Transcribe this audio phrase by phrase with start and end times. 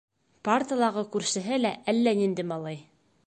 [0.47, 2.81] Парталағы күршеһе лә әллә ниндәй малай.